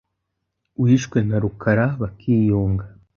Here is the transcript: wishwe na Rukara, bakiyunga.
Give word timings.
wishwe 0.81 1.17
na 1.29 1.37
Rukara, 1.43 1.85
bakiyunga. 2.01 2.85